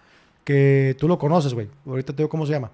que 0.44 0.94
tú 0.98 1.08
lo 1.08 1.18
conoces, 1.18 1.54
güey. 1.54 1.68
Ahorita 1.86 2.12
te 2.12 2.18
digo 2.18 2.28
cómo 2.28 2.44
se 2.44 2.52
llama. 2.52 2.70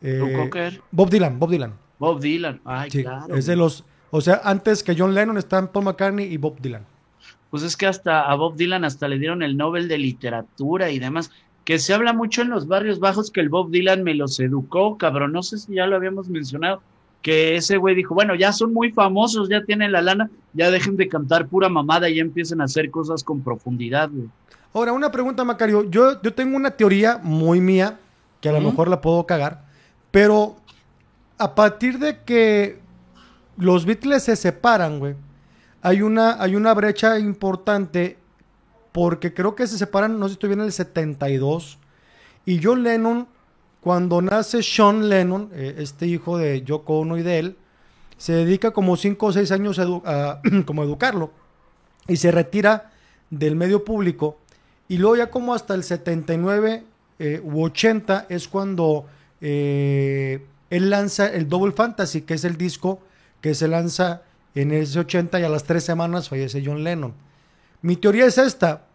Eh, 0.00 0.70
Bob 0.92 1.10
Dylan, 1.10 1.38
Bob 1.40 1.50
Dylan. 1.50 1.72
Bob 1.98 2.20
Dylan, 2.20 2.60
ay, 2.64 2.88
claro. 2.90 3.34
Es 3.34 3.46
de 3.46 3.56
los, 3.56 3.84
o 4.10 4.20
sea, 4.20 4.40
antes 4.44 4.84
que 4.84 4.94
John 4.96 5.12
Lennon 5.12 5.36
están 5.36 5.68
Paul 5.68 5.86
McCartney 5.86 6.32
y 6.32 6.36
Bob 6.36 6.60
Dylan. 6.60 6.84
Pues 7.50 7.64
es 7.64 7.76
que 7.76 7.86
hasta 7.86 8.30
a 8.30 8.34
Bob 8.36 8.54
Dylan 8.56 8.84
hasta 8.84 9.08
le 9.08 9.18
dieron 9.18 9.42
el 9.42 9.56
Nobel 9.56 9.88
de 9.88 9.98
Literatura 9.98 10.90
y 10.90 11.00
demás 11.00 11.32
que 11.64 11.78
se 11.78 11.94
habla 11.94 12.12
mucho 12.12 12.42
en 12.42 12.50
los 12.50 12.68
barrios 12.68 13.00
bajos 13.00 13.30
que 13.30 13.40
el 13.40 13.48
Bob 13.48 13.70
Dylan 13.70 14.04
me 14.04 14.14
los 14.14 14.38
educó, 14.38 14.98
cabrón, 14.98 15.32
no 15.32 15.42
sé 15.42 15.58
si 15.58 15.74
ya 15.74 15.86
lo 15.86 15.96
habíamos 15.96 16.28
mencionado, 16.28 16.82
que 17.24 17.56
ese 17.56 17.78
güey 17.78 17.94
dijo, 17.94 18.14
bueno, 18.14 18.34
ya 18.34 18.52
son 18.52 18.74
muy 18.74 18.92
famosos, 18.92 19.48
ya 19.48 19.64
tienen 19.64 19.92
la 19.92 20.02
lana, 20.02 20.28
ya 20.52 20.70
dejen 20.70 20.94
de 20.98 21.08
cantar 21.08 21.48
pura 21.48 21.70
mamada 21.70 22.10
y 22.10 22.16
ya 22.16 22.20
empiecen 22.20 22.60
a 22.60 22.64
hacer 22.64 22.90
cosas 22.90 23.24
con 23.24 23.40
profundidad, 23.40 24.10
güey. 24.12 24.28
Ahora, 24.74 24.92
una 24.92 25.10
pregunta, 25.10 25.42
Macario. 25.42 25.88
Yo, 25.90 26.20
yo 26.20 26.34
tengo 26.34 26.54
una 26.54 26.72
teoría 26.72 27.18
muy 27.22 27.62
mía, 27.62 27.98
que 28.42 28.50
a 28.50 28.52
lo 28.52 28.60
mejor 28.60 28.88
la 28.88 29.00
puedo 29.00 29.24
cagar, 29.24 29.64
pero 30.10 30.56
a 31.38 31.54
partir 31.54 31.98
de 31.98 32.22
que 32.24 32.78
los 33.56 33.86
Beatles 33.86 34.24
se 34.24 34.36
separan, 34.36 34.98
güey, 34.98 35.14
hay 35.80 36.02
una, 36.02 36.42
hay 36.42 36.56
una 36.56 36.74
brecha 36.74 37.18
importante 37.18 38.18
porque 38.92 39.32
creo 39.32 39.54
que 39.54 39.66
se 39.66 39.78
separan, 39.78 40.18
no 40.18 40.26
sé 40.26 40.32
si 40.32 40.34
estoy 40.34 40.48
bien, 40.50 40.60
en 40.60 40.66
el 40.66 40.72
72, 40.72 41.78
y 42.44 42.62
John 42.62 42.82
Lennon 42.82 43.28
cuando 43.84 44.22
nace 44.22 44.62
Sean 44.62 45.10
Lennon, 45.10 45.50
eh, 45.52 45.74
este 45.76 46.06
hijo 46.06 46.38
de 46.38 46.62
Yoko 46.62 47.00
Ono 47.00 47.18
y 47.18 47.22
de 47.22 47.38
él, 47.38 47.56
se 48.16 48.32
dedica 48.32 48.70
como 48.70 48.96
5 48.96 49.26
o 49.26 49.30
6 49.30 49.50
años 49.52 49.78
a, 49.78 50.40
como 50.64 50.82
educarlo. 50.82 51.32
Y 52.08 52.16
se 52.16 52.30
retira 52.30 52.92
del 53.28 53.56
medio 53.56 53.84
público. 53.84 54.38
Y 54.88 54.96
luego 54.96 55.16
ya 55.16 55.30
como 55.30 55.52
hasta 55.52 55.74
el 55.74 55.84
79 55.84 56.82
eh, 57.18 57.42
u 57.44 57.62
80 57.62 58.24
es 58.30 58.48
cuando 58.48 59.04
eh, 59.42 60.46
él 60.70 60.88
lanza 60.88 61.30
el 61.30 61.50
Double 61.50 61.72
Fantasy, 61.72 62.22
que 62.22 62.34
es 62.34 62.44
el 62.44 62.56
disco 62.56 63.02
que 63.42 63.54
se 63.54 63.68
lanza 63.68 64.22
en 64.54 64.72
ese 64.72 64.98
80 64.98 65.40
y 65.40 65.42
a 65.42 65.50
las 65.50 65.64
tres 65.64 65.84
semanas 65.84 66.30
fallece 66.30 66.62
John 66.64 66.84
Lennon. 66.84 67.12
Mi 67.82 67.96
teoría 67.96 68.24
es 68.24 68.38
esta, 68.38 68.86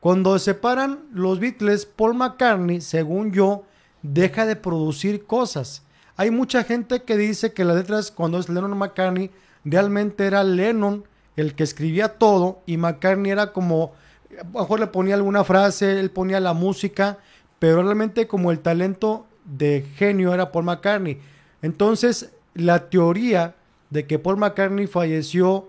cuando 0.00 0.38
se 0.38 0.52
separan 0.52 0.98
los 1.14 1.40
Beatles, 1.40 1.86
Paul 1.86 2.12
McCartney, 2.12 2.82
según 2.82 3.32
yo, 3.32 3.64
deja 4.04 4.44
de 4.46 4.54
producir 4.54 5.24
cosas. 5.24 5.82
Hay 6.16 6.30
mucha 6.30 6.62
gente 6.62 7.02
que 7.02 7.16
dice 7.16 7.52
que 7.52 7.64
las 7.64 7.76
letras, 7.76 8.10
cuando 8.12 8.38
es 8.38 8.48
Lennon 8.48 8.76
McCartney, 8.76 9.30
realmente 9.64 10.26
era 10.26 10.44
Lennon 10.44 11.04
el 11.36 11.54
que 11.54 11.64
escribía 11.64 12.18
todo 12.18 12.62
y 12.66 12.76
McCartney 12.76 13.32
era 13.32 13.52
como, 13.52 13.92
a 14.38 14.44
lo 14.44 14.60
mejor 14.60 14.78
le 14.78 14.86
ponía 14.86 15.16
alguna 15.16 15.42
frase, 15.42 15.98
él 15.98 16.10
ponía 16.10 16.38
la 16.38 16.52
música, 16.52 17.18
pero 17.58 17.82
realmente 17.82 18.28
como 18.28 18.52
el 18.52 18.60
talento 18.60 19.26
de 19.44 19.84
genio 19.96 20.32
era 20.32 20.52
Paul 20.52 20.66
McCartney. 20.66 21.18
Entonces, 21.62 22.30
la 22.54 22.90
teoría 22.90 23.56
de 23.90 24.06
que 24.06 24.18
Paul 24.18 24.36
McCartney 24.36 24.86
falleció 24.86 25.68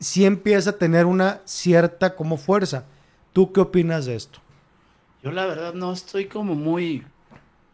sí 0.00 0.26
empieza 0.26 0.70
a 0.70 0.78
tener 0.78 1.06
una 1.06 1.40
cierta 1.44 2.16
como 2.16 2.36
fuerza. 2.36 2.84
¿Tú 3.32 3.52
qué 3.52 3.60
opinas 3.60 4.06
de 4.06 4.16
esto? 4.16 4.40
Yo 5.26 5.32
la 5.32 5.46
verdad 5.46 5.74
no 5.74 5.92
estoy 5.92 6.26
como 6.26 6.54
muy 6.54 7.02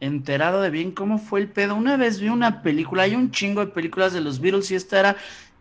enterado 0.01 0.63
de 0.63 0.71
bien 0.71 0.91
cómo 0.91 1.19
fue 1.19 1.39
el 1.39 1.49
pedo. 1.51 1.75
Una 1.75 1.99
vez 1.99 2.19
vi 2.19 2.31
una 2.31 2.63
película, 2.63 3.03
hay 3.03 3.15
un 3.15 3.31
chingo 3.31 3.61
de 3.61 3.71
películas 3.71 4.15
de 4.15 4.23
los 4.23 4.41
Beatles 4.41 4.71
y 4.71 4.75
esta 4.75 4.99
era 4.99 5.17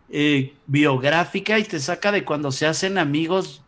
eh, 0.08 0.54
biográfica 0.66 1.58
y 1.58 1.64
te 1.64 1.78
saca 1.78 2.10
de 2.10 2.24
cuando 2.24 2.50
se 2.50 2.64
hacen 2.64 2.96
amigos 2.96 3.62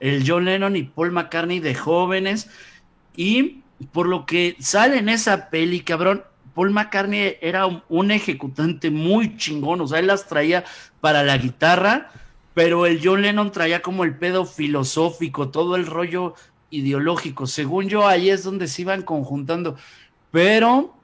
el 0.00 0.24
John 0.26 0.46
Lennon 0.46 0.74
y 0.74 0.84
Paul 0.84 1.12
McCartney 1.12 1.60
de 1.60 1.74
jóvenes 1.74 2.48
y 3.14 3.60
por 3.92 4.08
lo 4.08 4.24
que 4.24 4.56
sale 4.58 4.96
en 4.96 5.10
esa 5.10 5.50
peli, 5.50 5.80
cabrón, 5.80 6.24
Paul 6.54 6.70
McCartney 6.70 7.36
era 7.42 7.66
un, 7.66 8.10
ejecutante 8.10 8.90
muy 8.90 9.36
chingón, 9.36 9.82
o 9.82 9.86
sea, 9.86 9.98
él 9.98 10.06
las 10.06 10.26
traía 10.26 10.64
para 11.02 11.24
la 11.24 11.36
guitarra, 11.36 12.10
pero 12.54 12.86
el 12.86 13.02
John 13.04 13.20
Lennon 13.20 13.52
traía 13.52 13.82
como 13.82 14.02
el 14.02 14.16
pedo 14.16 14.46
filosófico, 14.46 15.50
todo 15.50 15.76
el 15.76 15.84
rollo 15.84 16.36
ideológico. 16.70 17.46
Según 17.46 17.88
yo, 17.88 18.06
ahí 18.06 18.30
es 18.30 18.42
donde 18.42 18.68
se 18.68 18.82
iban 18.82 19.02
conjuntando. 19.02 19.76
Pero 20.30 20.94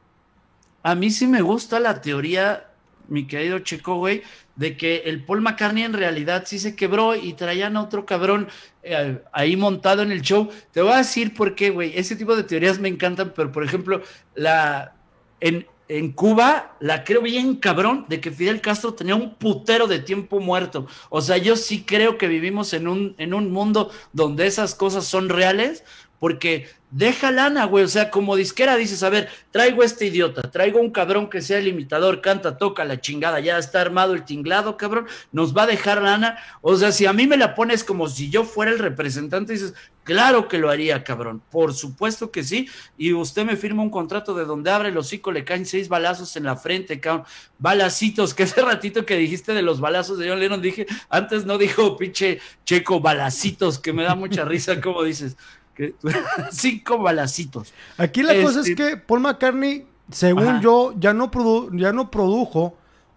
a 0.83 0.95
mí 0.95 1.11
sí 1.11 1.27
me 1.27 1.43
gusta 1.43 1.81
la 1.81 2.01
teoría, 2.01 2.71
mi 3.09 3.27
querido 3.27 3.59
Checo, 3.61 3.97
güey, 3.97 4.23
de 4.57 4.77
que 4.77 5.03
el 5.07 5.25
Paul 5.25 5.41
McCartney 5.41 5.85
en 5.85 5.93
realidad 5.93 6.45
sí 6.47 6.59
se 6.59 6.77
quebró 6.77 7.15
y 7.15 7.33
traían 7.35 7.77
a 7.77 7.83
otro 7.83 8.05
cabrón 8.05 8.49
eh, 8.83 9.23
ahí 9.33 9.57
montado 9.57 10.03
en 10.03 10.13
el 10.13 10.23
show. 10.23 10.51
Te 10.73 10.83
voy 10.83 10.93
a 10.93 10.99
decir 10.99 11.35
por 11.35 11.55
qué, 11.55 11.71
güey. 11.71 11.97
Ese 11.97 12.17
tipo 12.17 12.37
de 12.37 12.43
teorías 12.43 12.79
me 12.79 12.89
encantan, 12.89 13.33
pero 13.35 13.51
por 13.53 13.65
ejemplo, 13.65 14.03
la 14.35 14.95
en, 15.41 15.67
en 15.89 16.13
Cuba 16.13 16.77
la 16.81 17.05
creo 17.05 17.23
bien 17.23 17.57
cabrón 17.57 18.07
de 18.09 18.21
que 18.21 18.31
Fidel 18.31 18.61
Castro 18.61 18.95
tenía 18.95 19.15
un 19.15 19.35
putero 19.35 19.87
de 19.87 19.99
tiempo 19.99 20.41
muerto. 20.41 20.87
O 21.11 21.21
sea, 21.21 21.37
yo 21.37 21.57
sí 21.57 21.85
creo 21.85 22.19
que 22.19 22.29
vivimos 22.29 22.73
en 22.73 22.89
un, 22.89 23.15
en 23.19 23.35
un 23.35 23.53
mundo 23.53 23.91
donde 24.13 24.47
esas 24.47 24.75
cosas 24.75 25.05
son 25.05 25.29
reales, 25.29 25.85
porque 26.23 26.69
deja 26.93 27.33
lana, 27.33 27.65
güey. 27.65 27.85
O 27.85 27.89
sea, 27.89 28.09
como 28.09 28.37
disquera 28.37 28.77
dices, 28.77 29.03
a 29.03 29.11
ver, 29.11 29.29
traigo 29.51 29.83
este 29.83 30.07
idiota, 30.07 30.43
traigo 30.43 30.79
un 30.79 30.93
cabrón 30.93 31.29
que 31.29 31.43
sea 31.43 31.59
el 31.59 31.67
imitador, 31.67 32.21
canta, 32.21 32.59
toca 32.59 32.85
la 32.85 33.01
chingada, 33.01 33.41
ya 33.41 33.59
está 33.59 33.81
armado 33.81 34.15
el 34.15 34.25
tinglado, 34.25 34.77
cabrón, 34.77 35.09
nos 35.33 35.57
va 35.57 35.65
a 35.65 35.67
dejar 35.67 36.01
lana. 36.01 36.39
O 36.61 36.77
sea, 36.77 36.93
si 36.93 37.07
a 37.07 37.13
mí 37.13 37.27
me 37.27 37.37
la 37.37 37.57
pones 37.57 37.83
como 37.83 38.09
si 38.09 38.31
yo 38.31 38.45
fuera 38.45 38.71
el 38.71 38.79
representante, 38.79 39.55
dices, 39.55 39.75
claro 40.05 40.47
que 40.47 40.59
lo 40.59 40.71
haría, 40.71 41.03
cabrón. 41.03 41.43
Por 41.51 41.75
supuesto 41.75 42.31
que 42.31 42.45
sí. 42.45 42.69
Y 42.97 43.13
usted 43.15 43.45
me 43.45 43.57
firma 43.57 43.83
un 43.83 43.91
contrato 43.91 44.33
de 44.33 44.45
donde 44.45 44.71
abre 44.71 44.91
el 44.91 44.97
hocico, 44.99 45.33
le 45.33 45.45
caen 45.45 45.67
seis 45.67 45.89
balazos 45.89 46.37
en 46.37 46.45
la 46.45 46.55
frente, 46.55 47.01
cabrón. 47.01 47.27
Balacitos, 47.59 48.33
que 48.33 48.45
ese 48.45 48.63
ratito 48.63 49.05
que 49.05 49.17
dijiste 49.17 49.55
de 49.55 49.63
los 49.63 49.81
balazos 49.81 50.19
de 50.19 50.29
John 50.29 50.39
Lennon, 50.39 50.63
dije, 50.63 50.87
antes 51.09 51.47
no 51.47 51.59
dijo 51.59 51.97
pinche 51.97 52.39
checo 52.65 53.01
balacitos, 53.01 53.81
que 53.81 53.93
me 53.93 54.05
da 54.05 54.15
mucha 54.15 54.45
risa, 54.45 54.81
como 54.81 55.03
dices. 55.03 55.37
cinco 56.51 56.99
balacitos. 56.99 57.73
Aquí 57.97 58.23
la 58.23 58.41
cosa 58.43 58.61
es 58.61 58.69
este, 58.69 58.75
que 58.75 58.97
Paul 58.97 59.21
McCartney, 59.21 59.87
según 60.11 60.61
yo, 60.61 60.95
ya 60.99 61.13
no, 61.13 61.31
ya 61.73 61.93
no 61.93 62.11
produjo 62.11 62.77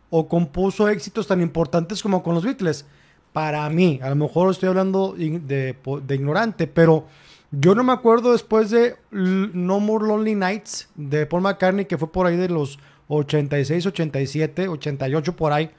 o 0.10 0.28
compuso 0.28 0.88
éxitos 0.88 1.28
tan 1.28 1.42
importantes 1.42 2.02
como 2.02 2.24
con 2.24 2.36
los 2.36 2.44
Beatles. 2.44 2.86
Para 3.34 3.70
mí, 3.70 4.00
a 4.02 4.10
lo 4.10 4.16
mejor 4.16 4.52
estoy 4.52 4.70
hablando 4.70 5.14
de, 5.18 5.76
ignorante, 6.10 6.68
pero 6.68 7.06
yo 7.52 7.76
no 7.76 7.84
me 7.84 7.92
acuerdo 7.92 8.32
después 8.32 8.70
de 8.70 8.96
No 9.12 9.80
More 9.82 10.08
Lonely 10.08 10.36
Nights 10.36 10.88
de 10.96 11.26
Paul 11.26 11.42
McCartney, 11.42 11.86
que 11.86 11.98
fue 11.98 12.12
por 12.12 12.28
ahí 12.28 12.38
de 12.38 12.48
los 12.48 12.80
86, 13.10 13.88
87, 13.88 14.70
88 14.70 15.36
por 15.36 15.52
ahí, 15.52 15.70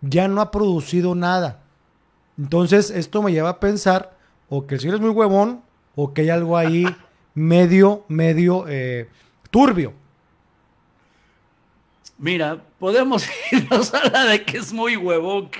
ya 0.00 0.28
no 0.28 0.40
ha 0.40 0.50
producido 0.50 1.14
nada. 1.14 1.60
Entonces, 2.38 2.90
esto 2.90 3.22
me 3.22 3.32
lleva 3.32 3.50
a 3.50 3.60
pensar 3.60 4.16
o 4.48 4.66
que 4.66 4.76
el 4.76 4.80
señor 4.80 4.96
es 4.96 5.00
muy 5.00 5.10
huevón 5.10 5.63
o 5.96 6.12
que 6.12 6.22
hay 6.22 6.30
algo 6.30 6.56
ahí 6.56 6.86
medio, 7.34 8.04
medio 8.08 8.66
eh, 8.68 9.08
turbio. 9.50 9.92
Mira, 12.16 12.62
podemos 12.78 13.26
irnos 13.52 13.92
a 13.92 14.08
la 14.08 14.24
de 14.24 14.44
que 14.44 14.58
es 14.58 14.72
muy 14.72 14.96
huevón, 14.96 15.50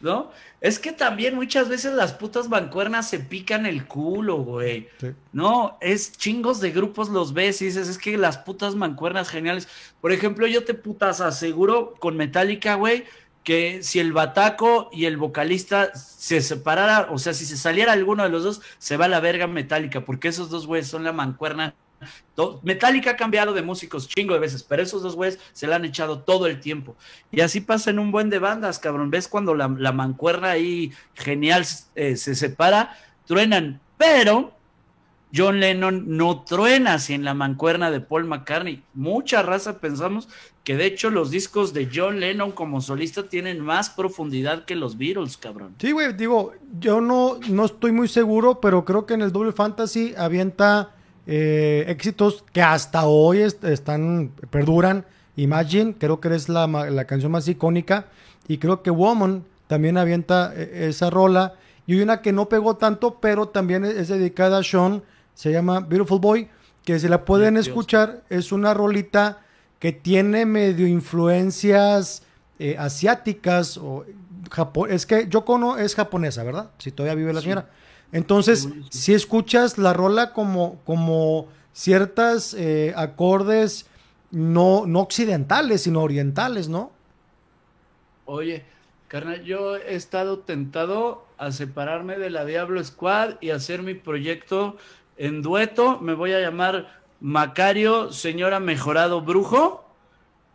¿no? 0.00 0.30
Es 0.60 0.78
que 0.78 0.92
también 0.92 1.34
muchas 1.34 1.68
veces 1.68 1.94
las 1.94 2.12
putas 2.12 2.48
bancuernas 2.48 3.08
se 3.08 3.20
pican 3.20 3.64
el 3.64 3.86
culo, 3.86 4.38
güey. 4.38 4.88
No, 5.32 5.78
es 5.80 6.12
chingos 6.12 6.60
de 6.60 6.72
grupos 6.72 7.08
los 7.08 7.32
ves 7.32 7.62
y 7.62 7.66
dices, 7.66 7.88
es 7.88 7.96
que 7.96 8.18
las 8.18 8.38
putas 8.38 8.74
mancuernas 8.74 9.28
geniales. 9.28 9.68
Por 10.00 10.12
ejemplo, 10.12 10.46
yo 10.46 10.64
te 10.64 10.74
putas 10.74 11.20
aseguro 11.20 11.94
con 11.94 12.16
Metallica, 12.16 12.74
güey, 12.74 13.04
que 13.48 13.82
si 13.82 13.98
el 13.98 14.12
bataco 14.12 14.90
y 14.92 15.06
el 15.06 15.16
vocalista 15.16 15.94
se 15.94 16.42
separara, 16.42 17.08
o 17.10 17.16
sea, 17.16 17.32
si 17.32 17.46
se 17.46 17.56
saliera 17.56 17.94
alguno 17.94 18.22
de 18.22 18.28
los 18.28 18.44
dos, 18.44 18.60
se 18.76 18.98
va 18.98 19.06
a 19.06 19.08
la 19.08 19.20
verga 19.20 19.46
metálica, 19.46 20.04
porque 20.04 20.28
esos 20.28 20.50
dos 20.50 20.66
güeyes 20.66 20.86
son 20.86 21.02
la 21.02 21.14
mancuerna. 21.14 21.74
Metallica 22.62 23.12
ha 23.12 23.16
cambiado 23.16 23.54
de 23.54 23.62
músicos 23.62 24.06
chingo 24.06 24.34
de 24.34 24.40
veces, 24.40 24.62
pero 24.62 24.82
esos 24.82 25.02
dos 25.02 25.16
güeyes 25.16 25.40
se 25.54 25.66
la 25.66 25.76
han 25.76 25.86
echado 25.86 26.18
todo 26.18 26.46
el 26.46 26.60
tiempo. 26.60 26.94
Y 27.30 27.40
así 27.40 27.62
pasa 27.62 27.88
en 27.88 28.00
un 28.00 28.12
buen 28.12 28.28
de 28.28 28.38
bandas, 28.38 28.78
cabrón. 28.78 29.10
¿Ves 29.10 29.28
cuando 29.28 29.54
la, 29.54 29.68
mancuerna 29.68 30.50
ahí 30.50 30.92
genial 31.14 31.64
eh, 31.94 32.16
se 32.16 32.34
separa? 32.34 32.98
Truenan, 33.24 33.80
pero 33.96 34.57
John 35.34 35.60
Lennon 35.60 36.16
no 36.16 36.42
truena 36.42 36.96
en 37.08 37.24
la 37.24 37.34
mancuerna 37.34 37.90
de 37.90 38.00
Paul 38.00 38.24
McCartney. 38.24 38.82
Mucha 38.94 39.42
raza 39.42 39.78
pensamos 39.78 40.28
que 40.64 40.76
de 40.76 40.86
hecho 40.86 41.10
los 41.10 41.30
discos 41.30 41.72
de 41.74 41.88
John 41.92 42.20
Lennon 42.20 42.52
como 42.52 42.80
solista 42.80 43.28
tienen 43.28 43.60
más 43.60 43.90
profundidad 43.90 44.64
que 44.64 44.74
los 44.74 44.96
Beatles, 44.96 45.36
cabrón. 45.36 45.74
Sí, 45.80 45.92
güey, 45.92 46.12
digo, 46.14 46.52
yo 46.80 47.00
no, 47.00 47.38
no 47.48 47.64
estoy 47.66 47.92
muy 47.92 48.08
seguro, 48.08 48.60
pero 48.60 48.84
creo 48.84 49.06
que 49.06 49.14
en 49.14 49.22
el 49.22 49.32
Double 49.32 49.52
Fantasy 49.52 50.14
avienta 50.16 50.90
eh, 51.26 51.84
éxitos 51.88 52.44
que 52.52 52.62
hasta 52.62 53.06
hoy 53.06 53.40
están, 53.40 54.32
perduran. 54.50 55.04
Imagine, 55.36 55.94
creo 55.98 56.20
que 56.20 56.34
es 56.34 56.48
la, 56.48 56.66
la 56.66 57.04
canción 57.04 57.32
más 57.32 57.46
icónica. 57.48 58.06
Y 58.46 58.58
creo 58.58 58.82
que 58.82 58.90
Woman 58.90 59.44
también 59.66 59.98
avienta 59.98 60.52
eh, 60.54 60.88
esa 60.88 61.10
rola. 61.10 61.54
Y 61.86 62.00
una 62.00 62.22
que 62.22 62.32
no 62.32 62.48
pegó 62.48 62.76
tanto, 62.76 63.18
pero 63.20 63.48
también 63.48 63.84
es 63.84 64.08
dedicada 64.08 64.58
a 64.58 64.62
Sean 64.62 65.02
se 65.38 65.52
llama 65.52 65.78
Beautiful 65.78 66.18
Boy, 66.18 66.48
que 66.84 66.98
si 66.98 67.06
la 67.06 67.24
pueden 67.24 67.56
escuchar, 67.56 68.24
es 68.28 68.50
una 68.50 68.74
rolita 68.74 69.38
que 69.78 69.92
tiene 69.92 70.46
medio 70.46 70.88
influencias 70.88 72.24
eh, 72.58 72.74
asiáticas 72.76 73.78
o 73.78 74.04
es 74.88 75.06
que 75.06 75.28
Yoko 75.28 75.76
es 75.76 75.94
japonesa, 75.94 76.42
¿verdad? 76.42 76.72
Si 76.78 76.90
todavía 76.90 77.14
vive 77.14 77.32
la 77.32 77.40
señora. 77.40 77.70
Entonces, 78.10 78.68
si 78.90 79.14
escuchas 79.14 79.78
la 79.78 79.92
rola 79.92 80.32
como, 80.32 80.80
como 80.84 81.46
ciertas 81.72 82.52
eh, 82.54 82.92
acordes 82.96 83.86
no, 84.32 84.86
no 84.86 84.98
occidentales, 84.98 85.82
sino 85.82 86.02
orientales, 86.02 86.68
¿no? 86.68 86.90
Oye, 88.24 88.64
carnal, 89.06 89.44
yo 89.44 89.76
he 89.76 89.94
estado 89.94 90.40
tentado 90.40 91.28
a 91.38 91.52
separarme 91.52 92.18
de 92.18 92.30
la 92.30 92.44
Diablo 92.44 92.82
Squad 92.82 93.36
y 93.40 93.50
hacer 93.50 93.82
mi 93.82 93.94
proyecto 93.94 94.76
en 95.18 95.42
dueto 95.42 95.98
me 96.00 96.14
voy 96.14 96.32
a 96.32 96.40
llamar 96.40 96.98
Macario, 97.20 98.12
señora 98.12 98.60
mejorado 98.60 99.20
brujo. 99.20 99.84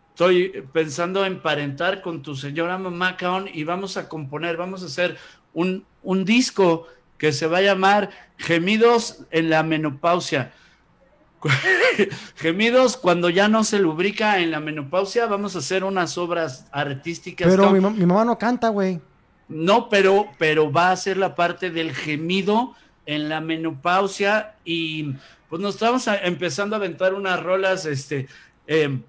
Estoy 0.10 0.64
pensando 0.72 1.26
en 1.26 1.42
parentar 1.42 2.02
con 2.02 2.22
tu 2.22 2.36
señora 2.36 2.78
mamá, 2.78 3.18
y 3.54 3.64
vamos 3.64 3.98
a 3.98 4.08
componer, 4.08 4.58
vamos 4.58 4.84
a 4.84 4.86
hacer 4.86 5.18
un, 5.54 5.86
un 6.02 6.24
disco 6.24 6.88
que 7.18 7.32
se 7.32 7.48
va 7.48 7.58
a 7.58 7.62
llamar 7.62 8.10
Gemidos 8.38 9.26
en 9.32 9.50
la 9.50 9.64
menopausia. 9.64 10.54
Gemidos 12.36 12.96
cuando 12.96 13.30
ya 13.30 13.50
no 13.50 13.64
se 13.64 13.80
lubrica 13.80 14.40
en 14.40 14.52
la 14.52 14.60
menopausia, 14.60 15.26
vamos 15.26 15.56
a 15.56 15.60
hacer 15.60 15.84
unas 15.84 16.18
obras 16.18 16.68
artísticas. 16.72 17.50
Pero 17.50 17.72
mi, 17.72 17.80
mi, 17.80 18.06
mamá 18.06 18.24
no 18.24 18.38
canta, 18.38 18.70
güey. 18.70 19.02
No, 19.50 19.90
pero, 19.90 20.28
pero 20.38 20.72
va 20.72 20.92
a 20.92 20.96
ser 20.96 21.18
la 21.18 21.36
parte 21.36 21.70
del 21.70 21.94
gemido 21.94 22.76
en 23.06 23.30
la 23.30 23.42
menopausia 23.42 24.56
y 24.66 25.14
pues 25.50 25.62
nos 25.62 25.76
estamos 25.76 26.08
empezando 26.24 26.76
a 26.76 26.80
aventar 26.80 27.14
unas 27.14 27.42
rolas, 27.42 27.86
este, 27.86 28.28
em, 28.66 29.04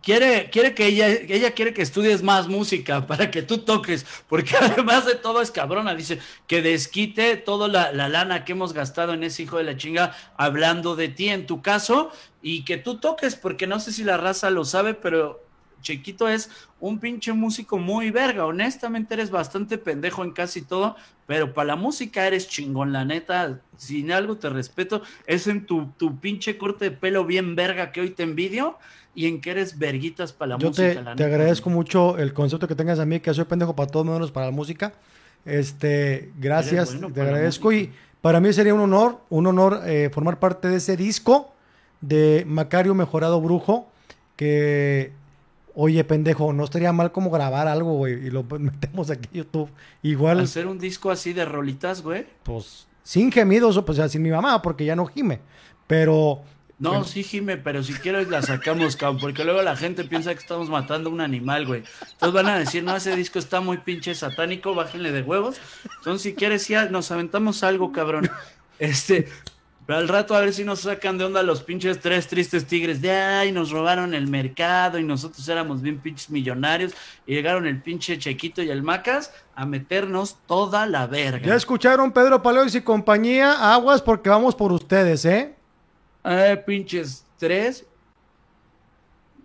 quiere, 0.00 0.48
quiere 0.50 0.74
que 0.74 0.86
ella, 0.86 1.08
ella 1.08 1.50
quiere 1.52 1.74
que 1.74 1.82
estudies 1.82 2.22
más 2.22 2.48
música 2.48 3.06
para 3.06 3.30
que 3.30 3.42
tú 3.42 3.58
toques, 3.58 4.06
porque 4.28 4.56
además 4.60 5.04
de 5.06 5.14
todo 5.14 5.42
es 5.42 5.50
cabrona, 5.50 5.94
dice, 5.94 6.18
que 6.46 6.62
desquite 6.62 7.36
toda 7.36 7.68
la, 7.68 7.92
la, 7.92 8.08
lana 8.08 8.44
que 8.44 8.52
hemos 8.52 8.72
gastado 8.72 9.12
en 9.12 9.22
ese 9.22 9.42
hijo 9.42 9.58
de 9.58 9.64
la 9.64 9.76
chinga 9.76 10.16
hablando 10.36 10.96
de 10.96 11.08
ti 11.08 11.28
en 11.28 11.46
tu 11.46 11.62
caso 11.62 12.10
y 12.40 12.64
que 12.64 12.78
tú 12.78 12.98
toques, 12.98 13.36
porque 13.36 13.66
no 13.66 13.80
sé 13.80 13.92
si 13.92 14.04
la 14.04 14.16
raza 14.16 14.50
lo 14.50 14.64
sabe, 14.64 14.94
pero 14.94 15.44
Chiquito 15.82 16.28
es 16.28 16.50
un 16.80 16.98
pinche 16.98 17.32
músico 17.32 17.78
muy 17.78 18.10
verga. 18.10 18.46
Honestamente 18.46 19.14
eres 19.14 19.30
bastante 19.30 19.76
pendejo 19.78 20.24
en 20.24 20.32
casi 20.32 20.62
todo, 20.62 20.96
pero 21.26 21.52
para 21.52 21.66
la 21.68 21.76
música 21.76 22.26
eres 22.26 22.48
chingón, 22.48 22.92
la 22.92 23.04
neta. 23.04 23.60
Sin 23.76 24.10
algo 24.12 24.36
te 24.36 24.48
respeto, 24.48 25.02
es 25.26 25.46
en 25.46 25.66
tu, 25.66 25.88
tu 25.98 26.18
pinche 26.18 26.56
corte 26.56 26.86
de 26.86 26.90
pelo 26.92 27.24
bien 27.26 27.54
verga 27.56 27.92
que 27.92 28.00
hoy 28.00 28.10
te 28.10 28.22
envidio 28.22 28.78
y 29.14 29.26
en 29.26 29.40
que 29.42 29.50
eres 29.50 29.78
verguitas 29.78 30.32
para 30.32 30.50
la 30.50 30.58
Yo 30.58 30.68
música. 30.68 30.94
te, 30.94 31.02
la 31.02 31.14
te 31.16 31.24
neta. 31.24 31.24
agradezco 31.24 31.68
mucho 31.68 32.16
el 32.18 32.32
concepto 32.32 32.66
que 32.68 32.74
tengas 32.74 32.98
a 32.98 33.04
mí, 33.04 33.20
que 33.20 33.34
soy 33.34 33.44
pendejo 33.44 33.76
para 33.76 33.90
todos 33.90 34.06
menos 34.06 34.30
para 34.32 34.46
la 34.46 34.52
música. 34.52 34.94
Este, 35.44 36.32
gracias, 36.38 36.90
bueno 36.92 37.12
te 37.12 37.20
agradezco 37.20 37.72
y 37.72 37.92
para 38.20 38.40
mí 38.40 38.52
sería 38.52 38.74
un 38.74 38.80
honor, 38.80 39.18
un 39.28 39.46
honor 39.48 39.80
eh, 39.86 40.08
formar 40.12 40.38
parte 40.38 40.68
de 40.68 40.76
ese 40.76 40.96
disco 40.96 41.52
de 42.00 42.44
Macario 42.46 42.94
Mejorado 42.94 43.40
Brujo, 43.40 43.90
que, 44.36 45.12
oye, 45.74 46.02
pendejo, 46.04 46.52
no 46.52 46.64
estaría 46.64 46.92
mal 46.92 47.12
como 47.12 47.30
grabar 47.30 47.68
algo, 47.68 47.94
güey, 47.94 48.26
y 48.26 48.30
lo 48.30 48.42
metemos 48.58 49.10
aquí 49.10 49.28
en 49.32 49.38
YouTube. 49.44 49.70
Igual, 50.02 50.40
Hacer 50.40 50.66
un 50.66 50.78
disco 50.78 51.10
así 51.10 51.32
de 51.32 51.44
rolitas, 51.44 52.02
güey. 52.02 52.26
pues, 52.42 52.86
sin 53.02 53.32
gemidos, 53.32 53.76
o 53.76 53.84
pues, 53.84 53.98
o 53.98 54.02
sea, 54.02 54.08
sin 54.08 54.22
mi 54.22 54.30
mamá, 54.30 54.62
porque 54.62 54.84
ya 54.84 54.94
no 54.96 55.06
gime, 55.06 55.40
pero... 55.86 56.42
No, 56.78 56.90
Bueno. 56.90 57.04
sí, 57.04 57.22
Jime, 57.22 57.58
pero 57.58 57.84
si 57.84 57.92
quieres 57.92 58.26
la 58.28 58.42
sacamos, 58.42 58.96
cabrón, 58.96 59.20
porque 59.20 59.44
luego 59.44 59.62
la 59.62 59.76
gente 59.76 60.02
piensa 60.02 60.34
que 60.34 60.40
estamos 60.40 60.68
matando 60.68 61.10
a 61.10 61.12
un 61.12 61.20
animal, 61.20 61.64
güey. 61.64 61.84
Entonces 62.00 62.32
van 62.32 62.48
a 62.48 62.58
decir, 62.58 62.82
no, 62.82 62.96
ese 62.96 63.14
disco 63.14 63.38
está 63.38 63.60
muy 63.60 63.78
pinche 63.78 64.16
satánico, 64.16 64.74
bájenle 64.74 65.12
de 65.12 65.22
huevos. 65.22 65.58
Entonces, 65.98 66.22
si 66.22 66.34
quieres, 66.34 66.66
ya 66.66 66.86
nos 66.86 67.12
aventamos 67.12 67.62
algo, 67.62 67.92
cabrón. 67.92 68.28
Este, 68.80 69.28
pero 69.86 69.98
al 69.98 70.08
rato 70.08 70.34
a 70.34 70.40
ver 70.40 70.52
si 70.52 70.64
nos 70.64 70.80
sacan 70.80 71.18
de 71.18 71.24
onda 71.24 71.42
los 71.42 71.62
pinches 71.62 72.00
tres 72.00 72.28
tristes 72.28 72.66
tigres 72.66 73.00
de 73.00 73.10
ay, 73.10 73.52
nos 73.52 73.70
robaron 73.70 74.14
el 74.14 74.28
mercado 74.28 74.98
y 74.98 75.04
nosotros 75.04 75.46
éramos 75.48 75.82
bien 75.82 75.98
pinches 75.98 76.30
millonarios 76.30 76.92
y 77.26 77.34
llegaron 77.34 77.66
el 77.66 77.82
pinche 77.82 78.18
Chequito 78.18 78.62
y 78.62 78.70
el 78.70 78.82
Macas 78.82 79.32
a 79.54 79.66
meternos 79.66 80.36
toda 80.46 80.86
la 80.86 81.06
verga. 81.06 81.46
Ya 81.46 81.54
escucharon 81.54 82.12
Pedro 82.12 82.42
Paleos 82.42 82.74
y 82.74 82.80
compañía, 82.80 83.74
aguas 83.74 84.00
porque 84.00 84.30
vamos 84.30 84.54
por 84.54 84.72
ustedes, 84.72 85.24
¿eh? 85.24 85.54
Eh, 86.24 86.62
pinches 86.64 87.24
tres 87.38 87.84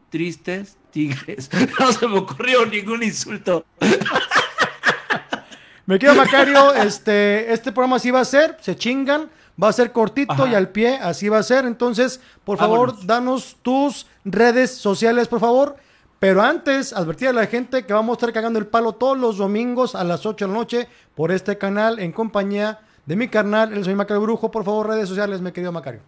tristes 0.10 0.78
tigres. 0.92 1.50
No 1.80 1.92
se 1.92 2.08
me 2.08 2.20
ocurrió 2.20 2.66
ningún 2.66 3.04
insulto. 3.04 3.66
Me 5.86 5.98
quedo 6.00 6.16
Macario, 6.16 6.74
este, 6.74 7.54
este 7.54 7.72
programa 7.72 7.96
así 7.96 8.12
va 8.12 8.20
a 8.20 8.26
ser, 8.26 8.58
se 8.60 8.76
chingan, 8.76 9.30
va 9.62 9.70
a 9.70 9.74
ser 9.74 9.92
cortito 9.92 10.34
Ajá. 10.34 10.48
y 10.50 10.56
al 10.56 10.70
pie, 10.70 11.00
así 11.02 11.30
va 11.30 11.40
a 11.40 11.44
ser. 11.44 11.66
Entonces, 11.66 12.22
por 12.44 12.58
favor, 12.58 12.90
Vámonos. 12.90 13.08
danos 13.08 13.58
tus 13.62 14.08
redes 14.24 14.72
sociales, 14.76 15.28
por 15.28 15.40
favor. 15.40 15.78
Pero 16.20 16.42
antes, 16.42 16.94
advertir 16.94 17.28
a 17.28 17.34
la 17.34 17.46
gente 17.46 17.86
que 17.86 17.94
vamos 17.94 18.14
a 18.14 18.18
estar 18.18 18.34
cagando 18.34 18.58
el 18.58 18.66
palo 18.68 18.94
todos 18.94 19.18
los 19.18 19.38
domingos 19.38 19.94
a 19.94 20.04
las 20.04 20.26
8 20.26 20.46
de 20.46 20.52
la 20.52 20.58
noche 20.58 20.88
por 21.16 21.32
este 21.32 21.58
canal 21.58 22.00
en 22.00 22.12
compañía 22.12 22.80
de 23.06 23.16
mi 23.16 23.28
carnal, 23.28 23.72
el 23.74 23.84
señor 23.84 23.98
Macario 23.98 24.22
Brujo. 24.22 24.50
Por 24.50 24.64
favor, 24.66 24.88
redes 24.88 25.08
sociales, 25.10 25.42
me 25.42 25.54
querido 25.54 25.72
Macario. 25.72 26.02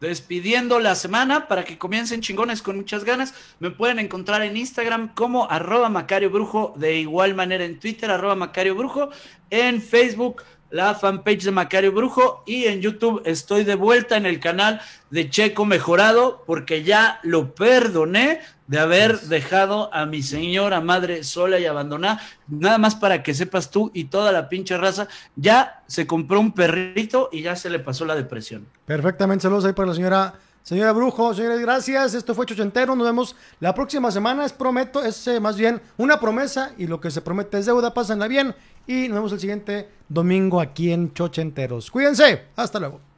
Despidiendo 0.00 0.80
la 0.80 0.94
semana 0.94 1.46
para 1.46 1.64
que 1.64 1.76
comiencen 1.76 2.22
chingones 2.22 2.62
con 2.62 2.76
muchas 2.76 3.04
ganas. 3.04 3.34
Me 3.58 3.70
pueden 3.70 3.98
encontrar 3.98 4.40
en 4.42 4.56
Instagram 4.56 5.12
como 5.14 5.50
arroba 5.50 5.90
Macario 5.90 6.30
Brujo, 6.30 6.72
de 6.76 6.98
igual 6.98 7.34
manera 7.34 7.64
en 7.64 7.78
Twitter, 7.78 8.10
arroba 8.10 8.34
Macario 8.34 8.74
Brujo, 8.74 9.10
en 9.50 9.82
Facebook, 9.82 10.42
la 10.70 10.94
fanpage 10.94 11.44
de 11.44 11.50
Macario 11.50 11.92
Brujo 11.92 12.42
y 12.46 12.64
en 12.64 12.80
YouTube 12.80 13.22
estoy 13.24 13.64
de 13.64 13.74
vuelta 13.74 14.16
en 14.16 14.26
el 14.26 14.40
canal 14.40 14.80
de 15.10 15.28
Checo 15.28 15.64
Mejorado 15.64 16.44
porque 16.46 16.84
ya 16.84 17.20
lo 17.22 17.54
perdoné 17.54 18.40
de 18.66 18.78
haber 18.78 19.20
dejado 19.22 19.92
a 19.92 20.06
mi 20.06 20.22
señora 20.22 20.80
madre 20.80 21.24
sola 21.24 21.58
y 21.58 21.66
abandonada. 21.66 22.20
Nada 22.46 22.78
más 22.78 22.94
para 22.94 23.22
que 23.22 23.34
sepas 23.34 23.70
tú 23.70 23.90
y 23.92 24.04
toda 24.04 24.30
la 24.30 24.48
pinche 24.48 24.76
raza, 24.76 25.08
ya 25.34 25.82
se 25.88 26.06
compró 26.06 26.38
un 26.38 26.52
perrito 26.52 27.28
y 27.32 27.42
ya 27.42 27.56
se 27.56 27.68
le 27.68 27.80
pasó 27.80 28.04
la 28.04 28.14
depresión. 28.14 28.66
Perfectamente, 28.86 29.42
saludos 29.42 29.64
ahí 29.64 29.72
para 29.72 29.88
la 29.88 29.94
señora, 29.94 30.34
señora 30.62 30.92
Brujo. 30.92 31.34
Señores, 31.34 31.60
gracias. 31.60 32.14
Esto 32.14 32.34
fue 32.34 32.46
Chochentero. 32.46 32.94
Nos 32.94 33.06
vemos 33.06 33.36
la 33.60 33.74
próxima 33.74 34.10
semana. 34.10 34.44
Es 34.44 34.52
prometo, 34.52 35.02
es 35.04 35.26
eh, 35.26 35.40
más 35.40 35.56
bien 35.56 35.80
una 35.96 36.20
promesa 36.20 36.72
y 36.78 36.86
lo 36.86 37.00
que 37.00 37.10
se 37.10 37.22
promete 37.22 37.58
es 37.58 37.66
deuda. 37.66 37.92
Pásenla 37.92 38.28
bien 38.28 38.54
y 38.86 39.08
nos 39.08 39.16
vemos 39.16 39.32
el 39.32 39.40
siguiente 39.40 39.88
domingo 40.08 40.60
aquí 40.60 40.92
en 40.92 41.12
Chochenteros. 41.12 41.90
Cuídense. 41.90 42.46
Hasta 42.56 42.78
luego. 42.78 43.09